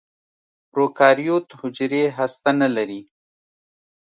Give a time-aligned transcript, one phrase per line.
[0.71, 3.01] پروکاریوت حجرې هسته نه لري.